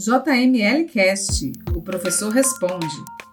JML 0.00 0.86
Cast, 0.90 1.52
o 1.76 1.82
professor 1.82 2.32
responde. 2.32 2.86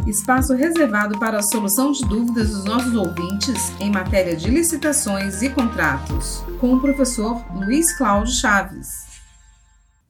Espaço 0.06 0.54
reservado 0.54 1.17
para 1.17 1.40
a 1.40 1.41
solução 1.41 1.93
de 1.93 2.05
dúvidas 2.05 2.49
dos 2.49 2.65
nossos 2.65 2.93
ouvintes 2.93 3.71
em 3.79 3.90
matéria 3.90 4.36
de 4.36 4.49
licitações 4.49 5.41
e 5.41 5.49
contratos, 5.49 6.43
com 6.59 6.73
o 6.73 6.81
professor 6.81 7.41
Luiz 7.55 7.97
Cláudio 7.97 8.33
Chaves. 8.33 8.89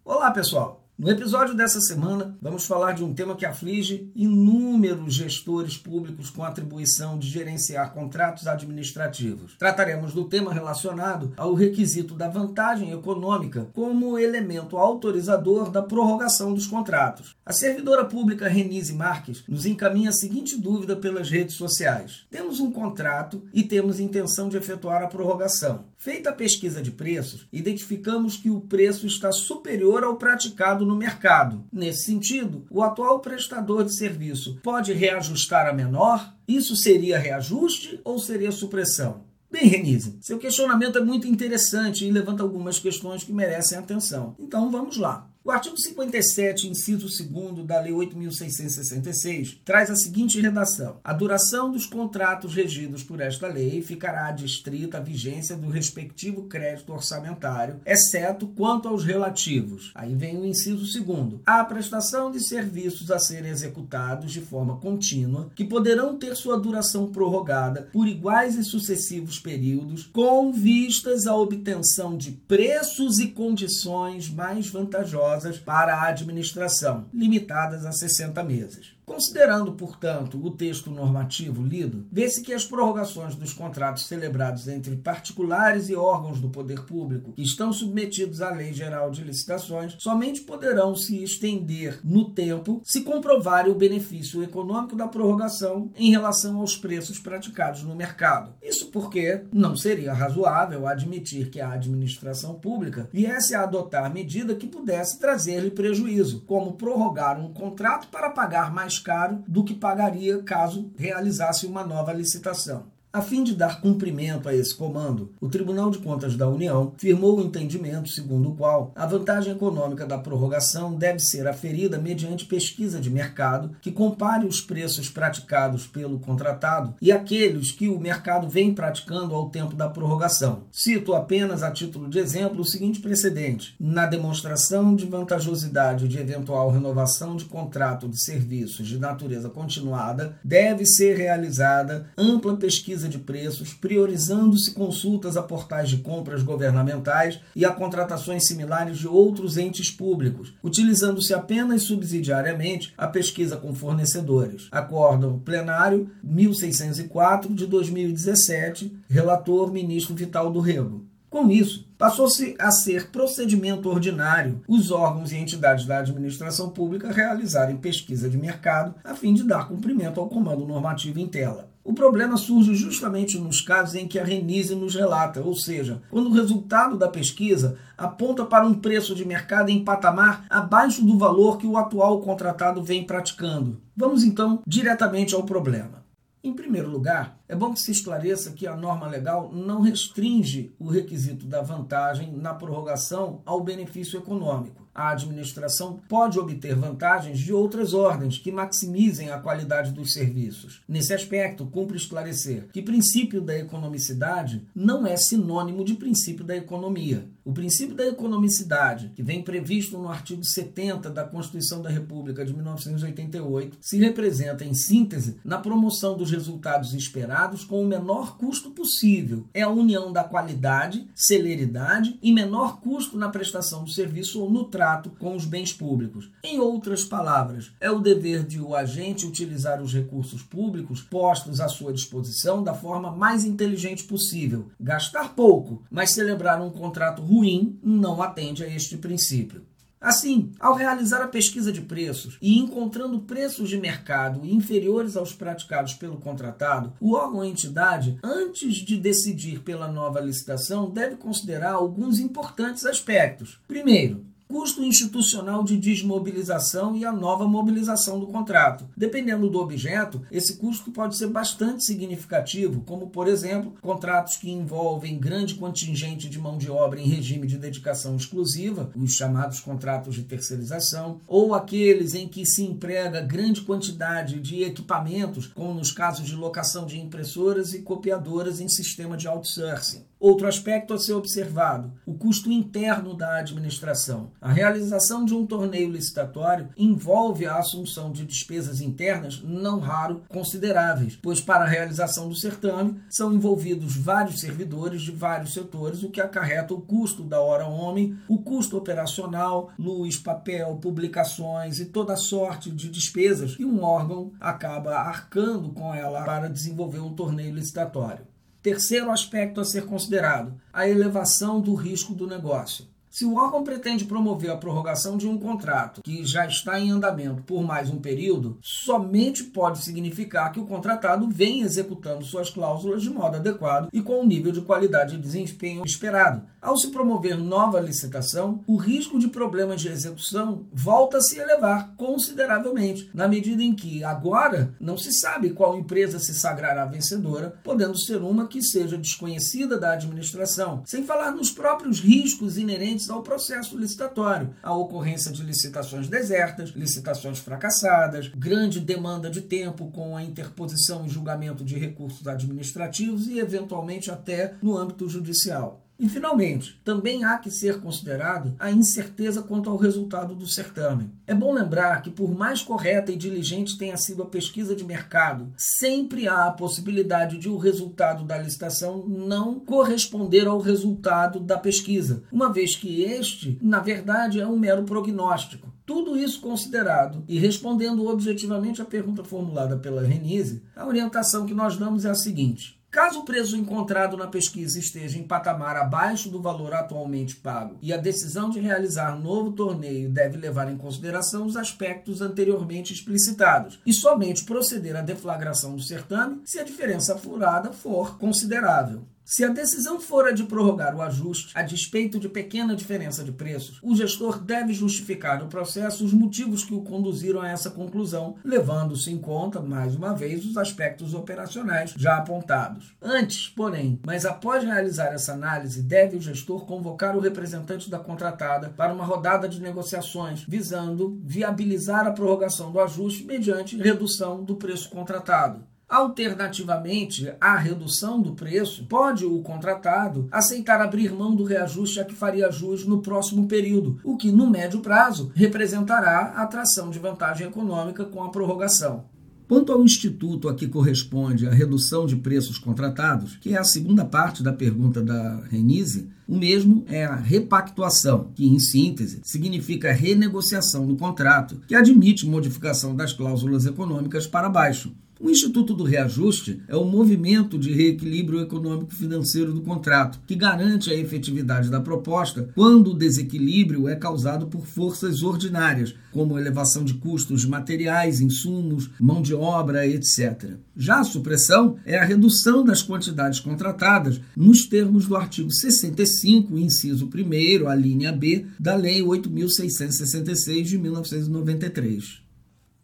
Olá, 0.04 0.32
pessoal. 0.32 0.77
No 0.98 1.12
episódio 1.12 1.54
dessa 1.54 1.80
semana, 1.80 2.36
vamos 2.42 2.66
falar 2.66 2.94
de 2.94 3.04
um 3.04 3.14
tema 3.14 3.36
que 3.36 3.46
aflige 3.46 4.12
inúmeros 4.16 5.14
gestores 5.14 5.78
públicos 5.78 6.32
com 6.32 6.44
atribuição 6.44 7.20
de 7.20 7.28
gerenciar 7.30 7.94
contratos 7.94 8.48
administrativos. 8.48 9.56
Trataremos 9.60 10.12
do 10.12 10.24
tema 10.24 10.52
relacionado 10.52 11.34
ao 11.38 11.54
requisito 11.54 12.16
da 12.16 12.28
vantagem 12.28 12.92
econômica 12.94 13.68
como 13.74 14.18
elemento 14.18 14.76
autorizador 14.76 15.70
da 15.70 15.84
prorrogação 15.84 16.52
dos 16.52 16.66
contratos. 16.66 17.36
A 17.46 17.54
servidora 17.54 18.04
pública 18.04 18.48
Renise 18.48 18.96
Marques 18.96 19.44
nos 19.48 19.68
encaminha 19.68 20.10
a 20.10 20.14
seguinte 20.14 20.60
dúvida 20.60 20.96
pelas 20.96 21.30
redes 21.30 21.58
sociais: 21.58 22.26
Temos 22.32 22.60
um 22.60 22.72
contrato 22.72 23.44
e 23.54 23.62
temos 23.62 24.00
intenção 24.00 24.50
de 24.50 24.58
efetuar 24.58 25.04
a 25.04 25.08
prorrogação. 25.08 25.86
Feita 25.96 26.32
a 26.32 26.34
pesquisa 26.34 26.82
de 26.82 26.90
preços, 26.90 27.48
identificamos 27.54 28.36
que 28.36 28.50
o 28.50 28.62
preço 28.62 29.06
está 29.06 29.32
superior 29.32 30.04
ao 30.04 30.16
praticado 30.16 30.87
no 30.88 30.96
mercado. 30.96 31.66
Nesse 31.72 32.06
sentido, 32.06 32.66
o 32.70 32.82
atual 32.82 33.20
prestador 33.20 33.84
de 33.84 33.96
serviço 33.96 34.60
pode 34.64 34.94
reajustar 34.94 35.68
a 35.68 35.74
menor? 35.74 36.34
Isso 36.48 36.76
seria 36.76 37.20
reajuste 37.20 38.00
ou 38.04 38.18
seria 38.18 38.52
supressão? 38.52 39.28
Bem, 39.50 39.68
Renise, 39.68 40.18
seu 40.22 40.38
questionamento 40.38 40.98
é 40.98 41.02
muito 41.02 41.28
interessante 41.28 42.06
e 42.06 42.12
levanta 42.12 42.44
algumas 42.44 42.80
questões 42.80 43.24
que 43.24 43.32
merecem 43.32 43.78
atenção. 43.78 44.36
Então 44.38 44.70
vamos 44.70 44.98
lá. 44.98 45.30
O 45.48 45.52
artigo 45.52 45.78
57, 45.80 46.68
inciso 46.68 47.08
2 47.08 47.66
da 47.66 47.80
Lei 47.80 47.94
8.666, 47.94 49.60
traz 49.64 49.90
a 49.90 49.96
seguinte 49.96 50.42
redação: 50.42 50.98
A 51.02 51.14
duração 51.14 51.72
dos 51.72 51.86
contratos 51.86 52.54
regidos 52.54 53.02
por 53.02 53.22
esta 53.22 53.48
lei 53.48 53.82
ficará 53.82 54.28
adstrita 54.28 54.98
à 54.98 55.00
vigência 55.00 55.56
do 55.56 55.70
respectivo 55.70 56.50
crédito 56.50 56.92
orçamentário, 56.92 57.80
exceto 57.86 58.46
quanto 58.46 58.90
aos 58.90 59.06
relativos. 59.06 59.94
Aí 59.96 60.14
vem 60.14 60.38
o 60.38 60.46
inciso 60.46 60.84
2. 61.02 61.40
A 61.46 61.64
prestação 61.64 62.30
de 62.30 62.46
serviços 62.46 63.10
a 63.10 63.18
serem 63.18 63.50
executados 63.50 64.34
de 64.34 64.42
forma 64.42 64.76
contínua, 64.76 65.50
que 65.56 65.64
poderão 65.64 66.18
ter 66.18 66.36
sua 66.36 66.60
duração 66.60 67.08
prorrogada 67.10 67.88
por 67.94 68.06
iguais 68.06 68.56
e 68.56 68.66
sucessivos 68.66 69.40
períodos, 69.40 70.10
com 70.12 70.52
vistas 70.52 71.26
à 71.26 71.34
obtenção 71.34 72.18
de 72.18 72.32
preços 72.32 73.18
e 73.20 73.28
condições 73.28 74.30
mais 74.30 74.68
vantajosas 74.68 75.37
para 75.58 75.96
a 75.96 76.08
administração, 76.08 77.06
limitadas 77.14 77.86
a 77.86 77.92
60 77.92 78.44
meses. 78.44 78.97
Considerando, 79.08 79.72
portanto, 79.72 80.38
o 80.46 80.52
texto 80.52 80.92
normativo 80.92 81.64
lido, 81.64 82.06
vê-se 82.12 82.44
que 82.44 82.54
as 82.54 82.66
prorrogações 82.66 83.36
dos 83.36 83.54
contratos 83.54 84.06
celebrados 84.06 84.68
entre 84.68 84.98
particulares 84.98 85.88
e 85.88 85.96
órgãos 85.96 86.42
do 86.42 86.50
poder 86.50 86.84
público 86.84 87.32
que 87.32 87.42
estão 87.42 87.72
submetidos 87.72 88.42
à 88.42 88.52
Lei 88.52 88.74
Geral 88.74 89.10
de 89.10 89.24
Licitações 89.24 89.96
somente 89.98 90.42
poderão 90.42 90.94
se 90.94 91.24
estender 91.24 92.02
no 92.04 92.32
tempo 92.32 92.82
se 92.84 93.02
comprovarem 93.02 93.72
o 93.72 93.76
benefício 93.76 94.44
econômico 94.44 94.98
da 94.98 95.08
prorrogação 95.08 95.90
em 95.96 96.12
relação 96.12 96.60
aos 96.60 96.76
preços 96.76 97.18
praticados 97.18 97.84
no 97.84 97.96
mercado. 97.96 98.56
Isso 98.62 98.88
porque 98.92 99.46
não 99.54 99.78
seria 99.78 100.14
razoável 100.14 100.86
admitir 100.86 101.50
que 101.50 101.62
a 101.62 101.72
administração 101.72 102.56
pública 102.56 103.10
viesse 103.14 103.56
a 103.56 103.64
adotar 103.64 104.14
medida 104.14 104.54
que 104.54 104.68
pudesse 104.68 105.18
trazer-lhe 105.18 105.72
prejuízo, 105.72 106.42
como 106.42 106.74
prorrogar 106.74 107.40
um 107.40 107.54
contrato 107.54 108.10
para 108.10 108.32
pagar 108.32 108.74
mais 108.74 108.97
caro 109.00 109.44
do 109.48 109.64
que 109.64 109.74
pagaria 109.74 110.42
caso 110.44 110.92
realizasse 110.98 111.66
uma 111.66 111.86
nova 111.86 112.14
licitação. 112.14 112.97
A 113.18 113.22
fim 113.24 113.44
de 113.44 113.56
dar 113.56 113.82
cumprimento 113.82 114.48
a 114.48 114.54
esse 114.54 114.76
comando, 114.76 115.32
o 115.42 115.50
Tribunal 115.50 115.90
de 115.90 115.98
Contas 115.98 116.36
da 116.36 116.48
União 116.48 116.94
firmou 117.00 117.40
o 117.40 117.42
entendimento 117.42 118.10
segundo 118.10 118.50
o 118.52 118.56
qual 118.56 118.92
a 118.96 119.08
vantagem 119.08 119.54
econômica 119.54 120.06
da 120.06 120.20
prorrogação 120.20 120.94
deve 120.94 121.20
ser 121.20 121.48
aferida 121.48 121.98
mediante 121.98 122.46
pesquisa 122.46 123.00
de 123.00 123.10
mercado 123.10 123.72
que 123.82 123.92
compare 123.92 124.46
os 124.46 124.62
preços 124.62 125.10
praticados 125.10 125.88
pelo 125.88 126.20
contratado 126.20 126.94
e 127.02 127.12
aqueles 127.12 127.72
que 127.72 127.90
o 127.90 128.00
mercado 128.00 128.48
vem 128.48 128.72
praticando 128.72 129.34
ao 129.34 129.50
tempo 129.50 129.76
da 129.76 129.90
prorrogação. 129.90 130.66
Cito 130.72 131.16
apenas 131.16 131.64
a 131.64 131.72
título 131.72 132.08
de 132.08 132.20
exemplo 132.20 132.62
o 132.62 132.68
seguinte 132.68 133.00
precedente: 133.00 133.74
na 133.80 134.06
demonstração 134.06 134.96
de 134.96 135.08
vantajosidade 135.08 136.08
de 136.08 136.20
eventual 136.20 136.70
renovação 136.70 137.36
de 137.36 137.46
contrato 137.46 138.08
de 138.08 138.24
serviços 138.24 138.88
de 138.88 139.00
natureza 139.00 139.50
continuada, 139.50 140.38
deve 140.44 140.86
ser 140.86 141.18
realizada 141.18 142.06
ampla 142.16 142.56
pesquisa 142.56 143.07
pesquisa 143.08 143.10
de 143.10 143.18
preços, 143.18 143.74
priorizando-se 143.74 144.74
consultas 144.74 145.38
a 145.38 145.42
portais 145.42 145.90
de 145.90 145.98
compras 145.98 146.44
governamentais 146.44 147.40
e 147.56 147.66
a 147.66 147.72
contratações 147.72 148.46
similares 148.46 148.98
de 149.00 149.08
outros 149.08 149.58
entes 149.58 149.90
públicos, 149.90 150.54
utilizando-se 150.64 151.34
apenas 151.34 151.84
subsidiariamente 151.84 152.94
a 152.98 153.08
pesquisa 153.08 153.58
com 153.58 153.74
fornecedores. 153.74 154.68
Acórdão 154.72 155.40
Plenário 155.40 156.12
1604 156.24 157.54
de 157.54 157.66
2017, 157.66 158.96
relator 159.10 159.72
ministro 159.72 160.14
Vital 160.14 160.52
do 160.52 160.60
Rego. 160.60 161.06
Com 161.30 161.52
isso, 161.52 161.86
passou-se 161.98 162.56
a 162.58 162.72
ser 162.72 163.10
procedimento 163.10 163.90
ordinário 163.90 164.62
os 164.66 164.92
órgãos 164.92 165.32
e 165.34 165.36
entidades 165.36 165.86
da 165.86 166.00
administração 166.00 166.70
pública 166.70 167.12
realizarem 167.12 167.76
pesquisa 167.76 168.30
de 168.30 168.38
mercado 168.38 168.96
a 169.04 169.14
fim 169.14 169.34
de 169.34 169.44
dar 169.44 169.68
cumprimento 169.68 170.22
ao 170.22 170.30
comando 170.30 170.66
normativo 170.66 171.20
em 171.20 171.28
tela. 171.28 171.70
O 171.88 171.94
problema 171.94 172.36
surge 172.36 172.76
justamente 172.76 173.40
nos 173.40 173.62
casos 173.62 173.96
em 173.96 174.10
que 174.10 174.20
a 174.20 174.24
Renise 174.26 174.76
nos 174.76 174.94
relata, 174.94 175.40
ou 175.40 175.56
seja, 175.56 176.02
quando 176.12 176.28
o 176.28 176.34
resultado 176.34 176.98
da 176.98 177.08
pesquisa 177.08 177.78
aponta 177.98 178.44
para 178.44 178.68
um 178.68 178.74
preço 178.74 179.16
de 179.16 179.24
mercado 179.24 179.70
em 179.70 179.86
patamar 179.86 180.46
abaixo 180.50 181.02
do 181.06 181.18
valor 181.18 181.58
que 181.58 181.66
o 181.66 181.78
atual 181.78 182.20
contratado 182.20 182.84
vem 182.84 183.06
praticando. 183.06 183.80
Vamos 183.96 184.26
então 184.26 184.62
diretamente 184.68 185.34
ao 185.34 185.44
problema. 185.44 186.04
Em 186.44 186.52
primeiro 186.52 186.90
lugar, 186.90 187.40
é 187.48 187.56
bom 187.56 187.74
que 187.74 187.80
se 187.80 187.92
esclareça 187.92 188.52
que 188.52 188.68
a 188.68 188.76
norma 188.76 189.08
legal 189.08 189.50
não 189.54 189.80
restringe 189.80 190.76
o 190.78 190.90
requisito 190.90 191.46
da 191.46 191.62
vantagem 191.62 192.34
na 192.36 192.54
prorrogação 192.54 193.42
ao 193.46 193.64
benefício 193.64 194.20
econômico 194.20 194.87
a 194.98 195.12
administração 195.12 196.00
pode 196.10 196.40
obter 196.40 196.74
vantagens 196.74 197.38
de 197.38 197.54
outras 197.54 197.94
ordens 197.94 198.40
que 198.40 198.52
maximizem 198.52 199.30
a 199.30 199.38
qualidade 199.38 199.92
dos 199.92 200.12
serviços. 200.12 200.82
Nesse 200.90 201.14
aspecto, 201.14 201.68
cumpre 201.68 201.96
esclarecer 201.96 202.68
que 202.74 202.82
princípio 202.82 203.40
da 203.40 203.56
economicidade 203.56 204.66
não 204.76 205.06
é 205.06 205.16
sinônimo 205.16 205.86
de 205.86 205.94
princípio 205.94 206.44
da 206.44 206.58
economia. 206.58 207.30
O 207.46 207.54
princípio 207.54 207.96
da 207.96 208.06
economicidade, 208.06 209.12
que 209.16 209.22
vem 209.22 209.44
previsto 209.44 209.98
no 209.98 210.10
artigo 210.10 210.44
70 210.44 211.10
da 211.12 211.24
Constituição 211.24 211.82
da 211.82 211.90
República 211.90 212.44
de 212.44 212.54
1988, 212.54 213.78
se 213.80 214.00
representa, 214.00 214.66
em 214.66 214.74
síntese, 214.74 215.38
na 215.46 215.60
promoção 215.60 216.18
dos 216.18 216.32
resultados 216.32 216.94
esperados 216.94 217.64
com 217.64 217.82
o 217.82 217.88
menor 217.88 218.38
custo 218.38 218.72
possível. 218.72 219.46
É 219.54 219.62
a 219.62 219.70
união 219.70 220.12
da 220.12 220.24
qualidade, 220.24 221.08
celeridade 221.16 222.18
e 222.22 222.34
menor 222.34 222.82
custo 222.82 223.18
na 223.18 223.30
prestação 223.30 223.84
do 223.84 223.92
serviço 223.92 224.42
ou 224.42 224.50
no 224.50 224.66
trato 224.66 224.87
trato 224.88 225.10
com 225.10 225.36
os 225.36 225.44
bens 225.44 225.74
públicos. 225.74 226.32
Em 226.42 226.62
outras 226.62 227.04
palavras, 227.04 227.74
é 227.78 227.92
o 227.92 228.00
dever 228.00 228.46
de 228.46 228.62
o 228.62 228.74
agente 228.74 229.26
utilizar 229.26 229.82
os 229.82 229.94
recursos 229.94 230.42
públicos 230.42 231.02
postos 231.02 231.60
à 231.60 231.68
sua 231.68 231.92
disposição 231.92 232.64
da 232.64 232.74
forma 232.74 233.12
mais 233.12 233.44
inteligente 233.44 234.06
possível. 234.06 234.70
Gastar 234.80 235.36
pouco, 235.36 235.84
mas 235.92 236.14
celebrar 236.14 236.62
um 236.62 236.70
contrato 236.70 237.22
ruim 237.22 237.78
não 237.84 238.22
atende 238.22 238.64
a 238.64 238.68
este 238.68 238.98
princípio. 238.98 239.66
Assim, 240.00 240.52
ao 240.58 240.74
realizar 240.74 241.22
a 241.22 241.28
pesquisa 241.28 241.70
de 241.70 241.82
preços 241.82 242.38
e 242.42 242.58
encontrando 242.58 243.20
preços 243.20 243.68
de 243.68 243.78
mercado 243.78 244.46
inferiores 244.46 245.18
aos 245.18 245.34
praticados 245.34 245.96
pelo 245.96 246.18
contratado, 246.18 246.94
o 247.02 247.14
órgão 247.14 247.40
ou 247.40 247.44
entidade, 247.46 248.18
antes 248.24 248.76
de 248.76 248.96
decidir 248.96 249.64
pela 249.64 249.92
nova 249.92 250.22
licitação, 250.22 250.90
deve 250.90 251.18
considerar 251.18 251.74
alguns 251.74 252.20
importantes 252.20 252.86
aspectos. 252.86 253.60
Primeiro, 253.68 254.24
custo 254.48 254.84
institucional 254.84 255.64
de 255.64 255.78
desmobilização 255.78 256.96
e 256.96 257.06
a 257.06 257.12
nova 257.12 257.48
mobilização 257.48 258.20
do 258.20 258.28
contrato. 258.28 258.88
Dependendo 258.96 259.50
do 259.50 259.60
objeto, 259.60 260.22
esse 260.32 260.58
custo 260.58 260.92
pode 260.92 261.18
ser 261.18 261.28
bastante 261.28 261.84
significativo, 261.84 262.82
como, 262.82 263.08
por 263.08 263.28
exemplo, 263.28 263.74
contratos 263.82 264.38
que 264.38 264.50
envolvem 264.50 265.20
grande 265.20 265.56
contingente 265.56 266.30
de 266.30 266.40
mão 266.40 266.58
de 266.58 266.72
obra 266.72 267.00
em 267.00 267.08
regime 267.08 267.48
de 267.48 267.58
dedicação 267.58 268.16
exclusiva, 268.16 268.90
os 268.96 269.14
chamados 269.14 269.60
contratos 269.60 270.16
de 270.16 270.24
terceirização, 270.24 271.20
ou 271.28 271.54
aqueles 271.54 272.14
em 272.14 272.28
que 272.28 272.46
se 272.46 272.64
emprega 272.64 273.22
grande 273.22 273.62
quantidade 273.62 274.40
de 274.40 274.64
equipamentos, 274.64 275.48
como 275.48 275.74
nos 275.74 275.92
casos 275.92 276.26
de 276.26 276.36
locação 276.36 276.86
de 276.86 277.00
impressoras 277.00 277.74
e 277.74 277.82
copiadoras 277.82 278.62
em 278.62 278.70
sistema 278.70 279.18
de 279.18 279.28
outsourcing. 279.28 280.06
Outro 280.20 280.48
aspecto 280.48 280.94
a 280.94 280.98
ser 281.00 281.14
observado: 281.14 281.92
o 282.06 282.14
custo 282.14 282.52
interno 282.52 283.14
da 283.14 283.38
administração. 283.38 284.32
A 284.42 284.52
realização 284.52 285.24
de 285.24 285.36
um 285.36 285.46
torneio 285.46 285.92
licitatório 285.92 286.70
envolve 286.76 287.46
a 287.46 287.58
assunção 287.58 288.12
de 288.12 288.26
despesas 288.26 288.82
internas, 288.82 289.42
não 289.44 289.80
raro 289.80 290.24
consideráveis, 290.28 291.16
pois 291.22 291.40
para 291.40 291.66
a 291.66 291.68
realização 291.68 292.28
do 292.28 292.36
certame 292.36 293.00
são 293.10 293.32
envolvidos 293.32 293.96
vários 293.96 294.40
servidores 294.40 295.04
de 295.04 295.12
vários 295.12 295.54
setores, 295.54 296.02
o 296.02 296.10
que 296.10 296.20
acarreta 296.20 296.74
o 296.74 296.82
custo 296.82 297.24
da 297.24 297.40
hora 297.40 297.68
homem, 297.68 298.18
o 298.28 298.40
custo 298.40 298.76
operacional, 298.76 299.72
luz, 299.78 300.18
papel, 300.18 300.78
publicações 300.78 301.80
e 301.80 301.86
toda 301.86 302.16
sorte 302.16 302.72
de 302.72 302.90
despesas 302.90 303.56
que 303.56 303.66
um 303.66 303.84
órgão 303.84 304.32
acaba 304.40 304.96
arcando 304.96 305.70
com 305.70 305.94
ela 305.94 306.24
para 306.24 306.50
desenvolver 306.50 307.00
um 307.00 307.14
torneio 307.14 307.54
licitatório. 307.54 308.26
Terceiro 308.62 309.12
aspecto 309.12 309.62
a 309.62 309.66
ser 309.66 309.86
considerado: 309.86 310.60
a 310.72 310.88
elevação 310.88 311.62
do 311.62 311.74
risco 311.76 312.14
do 312.14 312.28
negócio. 312.28 312.86
Se 313.18 313.26
o 313.26 313.34
órgão 313.34 313.64
pretende 313.64 314.06
promover 314.06 314.52
a 314.52 314.58
prorrogação 314.58 315.18
de 315.18 315.28
um 315.28 315.40
contrato 315.40 316.04
que 316.04 316.24
já 316.24 316.46
está 316.46 316.80
em 316.80 316.92
andamento 316.92 317.42
por 317.42 317.64
mais 317.64 317.90
um 317.90 317.98
período, 317.98 318.60
somente 318.62 319.44
pode 319.46 319.80
significar 319.80 320.52
que 320.52 320.60
o 320.60 320.68
contratado 320.68 321.28
vem 321.28 321.62
executando 321.62 322.24
suas 322.24 322.52
cláusulas 322.52 323.02
de 323.02 323.10
modo 323.10 323.38
adequado 323.38 323.90
e 323.92 324.04
com 324.04 324.22
o 324.22 324.26
nível 324.28 324.52
de 324.52 324.62
qualidade 324.62 325.16
e 325.16 325.20
desempenho 325.20 325.84
esperado. 325.84 326.44
Ao 326.62 326.78
se 326.78 326.92
promover 326.92 327.38
nova 327.38 327.80
licitação, 327.80 328.64
o 328.68 328.76
risco 328.76 329.18
de 329.18 329.30
problemas 329.30 329.82
de 329.82 329.88
execução 329.88 330.68
volta 330.72 331.18
a 331.18 331.22
se 331.22 331.40
elevar 331.40 331.96
consideravelmente, 331.96 333.10
na 333.16 333.28
medida 333.28 333.64
em 333.64 333.74
que 333.74 334.04
agora 334.04 334.76
não 334.80 334.98
se 334.98 335.12
sabe 335.12 335.52
qual 335.52 335.76
empresa 335.76 336.20
se 336.20 336.36
sagrará 336.36 336.86
vencedora, 336.86 337.58
podendo 337.64 337.98
ser 337.98 338.22
uma 338.22 338.48
que 338.48 338.62
seja 338.62 338.98
desconhecida 338.98 339.76
da 339.80 339.94
administração, 339.94 340.84
sem 340.86 341.04
falar 341.04 341.32
nos 341.32 341.50
próprios 341.50 342.00
riscos 342.00 342.58
inerentes 342.58 343.07
ao 343.10 343.24
processo 343.24 343.78
licitatório, 343.78 344.56
a 344.62 344.74
ocorrência 344.74 345.32
de 345.32 345.44
licitações 345.44 346.08
desertas, 346.08 346.70
licitações 346.70 347.40
fracassadas, 347.40 348.28
grande 348.30 348.80
demanda 348.80 349.30
de 349.30 349.42
tempo 349.42 349.90
com 349.92 350.16
a 350.16 350.24
interposição 350.24 351.06
e 351.06 351.10
julgamento 351.10 351.64
de 351.64 351.78
recursos 351.78 352.28
administrativos 352.28 353.28
e, 353.28 353.40
eventualmente, 353.40 354.12
até 354.12 354.56
no 354.62 354.78
âmbito 354.78 355.08
judicial. 355.10 355.87
E, 356.00 356.08
finalmente, 356.08 356.80
também 356.84 357.24
há 357.24 357.38
que 357.38 357.50
ser 357.50 357.82
considerado 357.82 358.54
a 358.60 358.72
incerteza 358.72 359.42
quanto 359.42 359.70
ao 359.70 359.78
resultado 359.78 360.36
do 360.36 360.46
certame. 360.46 361.10
É 361.26 361.34
bom 361.34 361.52
lembrar 361.52 362.02
que, 362.02 362.12
por 362.12 362.34
mais 362.34 362.62
correta 362.62 363.12
e 363.12 363.16
diligente 363.16 363.78
tenha 363.78 363.98
sido 363.98 364.22
a 364.22 364.28
pesquisa 364.28 364.76
de 364.76 364.84
mercado, 364.84 365.52
sempre 365.58 366.28
há 366.28 366.46
a 366.46 366.52
possibilidade 366.52 367.38
de 367.38 367.50
o 367.50 367.58
resultado 367.58 368.24
da 368.24 368.38
licitação 368.38 369.08
não 369.08 369.60
corresponder 369.60 370.48
ao 370.48 370.60
resultado 370.60 371.40
da 371.40 371.58
pesquisa, 371.58 372.24
uma 372.32 372.52
vez 372.54 372.76
que 372.76 373.02
este, 373.02 373.58
na 373.62 373.80
verdade, 373.80 374.40
é 374.40 374.48
um 374.48 374.60
mero 374.60 374.84
prognóstico. 374.84 375.74
Tudo 375.86 376.18
isso 376.18 376.42
considerado 376.42 377.24
e 377.28 377.40
respondendo 377.40 378.08
objetivamente 378.08 378.82
à 378.82 378.86
pergunta 378.86 379.24
formulada 379.24 379.78
pela 379.78 380.04
Renise, 380.04 380.62
a 380.76 380.86
orientação 380.86 381.46
que 381.46 381.54
nós 381.54 381.78
damos 381.78 382.04
é 382.04 382.10
a 382.10 382.16
seguinte: 382.16 382.78
Caso 382.90 383.20
o 383.20 383.26
preço 383.26 383.58
encontrado 383.58 384.16
na 384.16 384.28
pesquisa 384.28 384.80
esteja 384.80 385.20
em 385.20 385.28
patamar 385.28 385.76
abaixo 385.76 386.30
do 386.30 386.42
valor 386.42 386.74
atualmente 386.74 387.36
pago 387.36 387.78
e 387.82 387.92
a 387.92 387.98
decisão 387.98 388.50
de 388.50 388.60
realizar 388.60 389.20
novo 389.20 389.52
torneio 389.52 390.10
deve 390.10 390.38
levar 390.38 390.72
em 390.72 390.78
consideração 390.78 391.46
os 391.46 391.58
aspectos 391.58 392.22
anteriormente 392.22 392.94
explicitados 392.94 393.80
e 393.86 393.94
somente 393.94 394.46
proceder 394.46 394.96
à 394.96 395.02
deflagração 395.02 395.76
do 395.76 395.82
certame 395.82 396.42
se 396.46 396.60
a 396.60 396.64
diferença 396.64 397.18
furada 397.18 397.74
for 397.74 398.18
considerável. 398.18 399.04
Se 399.30 399.44
a 399.44 399.50
decisão 399.50 400.00
for 400.00 400.26
a 400.26 400.32
de 400.32 400.46
prorrogar 400.46 400.96
o 400.96 401.02
ajuste, 401.02 401.52
a 401.54 401.62
despeito 401.62 402.18
de 402.18 402.30
pequena 402.30 402.74
diferença 402.74 403.26
de 403.26 403.32
preços, 403.34 403.78
o 403.84 403.94
gestor 403.94 404.40
deve 404.40 404.72
justificar 404.72 405.44
no 405.44 405.50
processo 405.50 406.06
os 406.06 406.14
motivos 406.14 406.64
que 406.64 406.74
o 406.74 406.82
conduziram 406.82 407.42
a 407.42 407.50
essa 407.50 407.70
conclusão, 407.70 408.38
levando-se 408.42 409.12
em 409.12 409.18
conta, 409.18 409.60
mais 409.60 409.98
uma 409.98 410.14
vez, 410.16 410.46
os 410.46 410.56
aspectos 410.56 411.14
operacionais 411.14 411.94
já 411.98 412.16
apontados. 412.16 412.96
Antes, 413.02 413.50
porém, 413.50 414.00
mas 414.06 414.26
após 414.26 414.64
realizar 414.64 415.08
essa 415.08 415.34
análise, 415.34 415.84
deve 415.84 416.16
o 416.16 416.22
gestor 416.22 416.66
convocar 416.66 417.18
o 417.18 417.20
representante 417.20 417.90
da 417.90 418.00
contratada 418.00 418.70
para 418.78 418.94
uma 418.94 419.04
rodada 419.04 419.50
de 419.50 419.62
negociações, 419.62 420.46
visando 420.48 421.20
viabilizar 421.22 422.08
a 422.08 422.12
prorrogação 422.12 422.72
do 422.72 422.80
ajuste 422.80 423.26
mediante 423.26 423.76
redução 423.76 424.42
do 424.42 424.56
preço 424.56 424.90
contratado. 424.90 425.66
Alternativamente 425.90 427.34
à 427.40 427.56
redução 427.56 428.22
do 428.22 428.34
preço, 428.34 428.86
pode 428.88 429.24
o 429.24 429.40
contratado 429.40 430.28
aceitar 430.30 430.82
abrir 430.82 431.14
mão 431.14 431.34
do 431.34 431.46
reajuste 431.46 432.02
a 432.02 432.04
que 432.04 432.14
faria 432.14 432.52
jus 432.52 432.86
no 432.86 433.02
próximo 433.02 433.48
período, 433.48 433.98
o 434.04 434.18
que, 434.18 434.30
no 434.30 434.50
médio 434.50 434.82
prazo, 434.82 435.32
representará 435.34 436.34
atração 436.36 436.90
de 436.90 437.00
vantagem 437.00 437.48
econômica 437.48 438.04
com 438.04 438.22
a 438.22 438.30
prorrogação. 438.30 439.06
Quanto 439.48 439.72
ao 439.72 439.82
instituto 439.82 440.50
a 440.50 440.56
que 440.56 440.68
corresponde 440.68 441.48
a 441.48 441.54
redução 441.54 442.06
de 442.06 442.18
preços 442.18 442.58
contratados, 442.58 443.38
que 443.38 443.54
é 443.54 443.58
a 443.58 443.64
segunda 443.64 444.04
parte 444.04 444.44
da 444.44 444.52
pergunta 444.52 445.02
da 445.02 445.40
Renise, 445.50 446.10
o 446.28 446.36
mesmo 446.36 446.84
é 446.90 447.06
a 447.06 447.16
repactuação, 447.16 448.30
que, 448.36 448.46
em 448.46 448.60
síntese, 448.60 449.22
significa 449.24 449.94
renegociação 449.94 450.86
do 450.86 450.98
contrato, 450.98 451.62
que 451.66 451.76
admite 451.76 452.28
modificação 452.28 452.94
das 452.94 453.14
cláusulas 453.14 453.66
econômicas 453.66 454.28
para 454.28 454.50
baixo, 454.50 454.94
o 455.20 455.30
Instituto 455.30 455.74
do 455.74 455.84
Reajuste 455.84 456.62
é 456.68 456.76
o 456.76 456.86
movimento 456.86 457.58
de 457.58 457.72
reequilíbrio 457.72 458.42
econômico-financeiro 458.42 459.52
do 459.52 459.62
contrato, 459.62 460.20
que 460.28 460.36
garante 460.36 460.92
a 460.92 460.94
efetividade 460.94 461.70
da 461.70 461.80
proposta 461.80 462.50
quando 462.54 462.92
o 462.92 462.98
desequilíbrio 462.98 463.88
é 463.88 463.96
causado 463.96 464.48
por 464.48 464.66
forças 464.66 465.24
ordinárias, 465.24 465.96
como 466.12 466.38
elevação 466.38 466.84
de 466.84 466.96
custos 466.96 467.42
de 467.42 467.48
materiais, 467.48 468.22
insumos, 468.22 468.90
mão 469.00 469.22
de 469.22 469.34
obra, 469.34 469.88
etc. 469.88 470.52
Já 470.76 471.00
a 471.00 471.04
supressão 471.04 471.78
é 471.86 471.98
a 471.98 472.06
redução 472.06 472.64
das 472.64 472.84
quantidades 472.84 473.40
contratadas 473.40 474.22
nos 474.36 474.68
termos 474.68 475.08
do 475.08 475.16
artigo 475.16 475.52
65, 475.52 476.58
inciso 476.58 477.10
1, 477.14 477.68
a 477.68 477.76
linha 477.76 478.12
B, 478.12 478.46
da 478.60 478.76
Lei 478.76 479.02
8.666 479.02 480.64
de 480.64 480.78
1993. 480.78 482.22